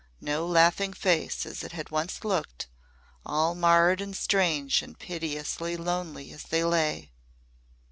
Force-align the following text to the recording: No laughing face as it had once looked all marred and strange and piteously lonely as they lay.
No 0.19 0.47
laughing 0.47 0.93
face 0.93 1.45
as 1.45 1.63
it 1.63 1.73
had 1.73 1.91
once 1.91 2.23
looked 2.25 2.65
all 3.23 3.53
marred 3.53 4.01
and 4.01 4.17
strange 4.17 4.81
and 4.81 4.97
piteously 4.97 5.77
lonely 5.77 6.31
as 6.31 6.45
they 6.45 6.63
lay. 6.63 7.11